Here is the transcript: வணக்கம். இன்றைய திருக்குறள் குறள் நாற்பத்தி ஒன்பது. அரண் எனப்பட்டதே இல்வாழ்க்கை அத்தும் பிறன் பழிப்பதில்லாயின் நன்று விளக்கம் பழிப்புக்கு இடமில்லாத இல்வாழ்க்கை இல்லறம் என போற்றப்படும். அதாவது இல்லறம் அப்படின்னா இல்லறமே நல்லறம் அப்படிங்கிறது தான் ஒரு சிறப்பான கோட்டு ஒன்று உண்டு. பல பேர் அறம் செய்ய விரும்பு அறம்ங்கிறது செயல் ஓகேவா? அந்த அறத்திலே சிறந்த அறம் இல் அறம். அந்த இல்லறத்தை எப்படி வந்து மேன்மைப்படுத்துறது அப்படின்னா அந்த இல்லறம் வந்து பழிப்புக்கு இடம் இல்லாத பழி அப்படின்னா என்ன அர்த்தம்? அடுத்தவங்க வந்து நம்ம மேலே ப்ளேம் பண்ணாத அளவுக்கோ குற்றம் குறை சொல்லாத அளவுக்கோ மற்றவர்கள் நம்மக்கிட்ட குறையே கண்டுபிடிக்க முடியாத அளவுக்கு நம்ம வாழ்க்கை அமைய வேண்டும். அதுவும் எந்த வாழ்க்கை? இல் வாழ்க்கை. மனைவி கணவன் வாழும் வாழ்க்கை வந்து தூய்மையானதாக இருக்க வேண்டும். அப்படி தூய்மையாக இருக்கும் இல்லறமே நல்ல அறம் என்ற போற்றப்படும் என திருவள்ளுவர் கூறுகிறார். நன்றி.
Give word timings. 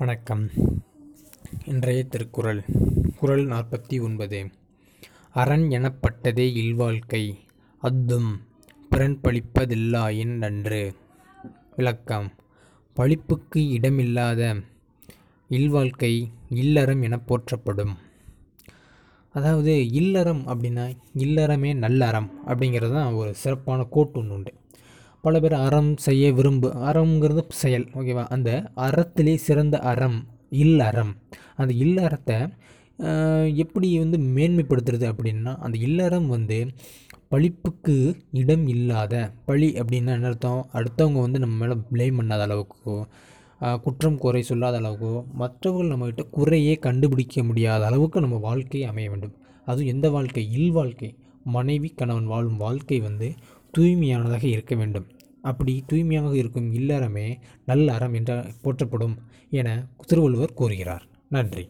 வணக்கம். 0.00 0.50
இன்றைய 1.64 2.04
திருக்குறள் 2.04 2.64
குறள் 3.20 3.46
நாற்பத்தி 3.46 4.02
ஒன்பது. 4.02 4.50
அரண் 5.32 5.64
எனப்பட்டதே 5.70 6.44
இல்வாழ்க்கை 6.54 7.38
அத்தும் 7.82 8.28
பிறன் 8.90 9.18
பழிப்பதில்லாயின் 9.22 10.34
நன்று 10.36 10.94
விளக்கம் 11.76 12.32
பழிப்புக்கு 12.96 13.62
இடமில்லாத 13.68 14.62
இல்வாழ்க்கை 15.48 16.30
இல்லறம் 16.48 17.02
என 17.02 17.18
போற்றப்படும். 17.18 17.96
அதாவது 19.32 19.90
இல்லறம் 19.90 20.46
அப்படின்னா 20.46 20.96
இல்லறமே 21.14 21.72
நல்லறம் 21.86 22.30
அப்படிங்கிறது 22.46 22.92
தான் 22.92 23.12
ஒரு 23.12 23.34
சிறப்பான 23.34 23.84
கோட்டு 23.84 24.20
ஒன்று 24.20 24.34
உண்டு. 24.34 24.54
பல 25.28 25.38
பேர் 25.44 25.54
அறம் 25.66 25.90
செய்ய 26.04 26.24
விரும்பு 26.36 26.68
அறம்ங்கிறது 26.88 27.42
செயல் 27.62 27.86
ஓகேவா? 27.98 28.22
அந்த 28.34 28.50
அறத்திலே 28.86 29.34
சிறந்த 29.46 29.76
அறம் 29.90 30.18
இல் 30.62 30.80
அறம். 30.88 31.10
அந்த 31.60 31.72
இல்லறத்தை 31.84 32.36
எப்படி 33.62 33.88
வந்து 34.02 34.18
மேன்மைப்படுத்துறது 34.36 35.06
அப்படின்னா 35.10 35.52
அந்த 35.64 35.76
இல்லறம் 35.88 36.28
வந்து 36.34 36.58
பழிப்புக்கு 37.32 37.96
இடம் 38.42 38.64
இல்லாத 38.74 39.14
பழி 39.48 39.68
அப்படின்னா 39.80 40.14
என்ன 40.18 40.30
அர்த்தம்? 40.30 40.62
அடுத்தவங்க 40.78 41.20
வந்து 41.26 41.42
நம்ம 41.44 41.58
மேலே 41.62 41.76
ப்ளேம் 41.90 42.18
பண்ணாத 42.20 42.46
அளவுக்கோ 42.48 42.96
குற்றம் 43.84 44.18
குறை 44.24 44.42
சொல்லாத 44.50 44.80
அளவுக்கோ 44.82 45.12
மற்றவர்கள் 45.42 45.92
நம்மக்கிட்ட 45.92 46.24
குறையே 46.38 46.74
கண்டுபிடிக்க 46.86 47.44
முடியாத 47.48 47.84
அளவுக்கு 47.90 48.24
நம்ம 48.26 48.40
வாழ்க்கை 48.48 48.82
அமைய 48.90 49.08
வேண்டும். 49.12 49.34
அதுவும் 49.66 49.92
எந்த 49.94 50.06
வாழ்க்கை? 50.16 50.44
இல் 50.58 50.74
வாழ்க்கை. 50.78 51.10
மனைவி 51.56 51.90
கணவன் 52.00 52.32
வாழும் 52.32 52.60
வாழ்க்கை 52.64 53.00
வந்து 53.08 53.28
தூய்மையானதாக 53.74 54.44
இருக்க 54.54 54.74
வேண்டும். 54.82 55.08
அப்படி 55.50 55.74
தூய்மையாக 55.86 56.36
இருக்கும் 56.42 56.70
இல்லறமே 56.74 57.28
நல்ல 57.66 57.86
அறம் 57.94 58.16
என்ற 58.20 58.32
போற்றப்படும் 58.62 59.16
என 59.50 59.68
திருவள்ளுவர் 60.06 60.58
கூறுகிறார். 60.60 61.04
நன்றி. 61.28 61.64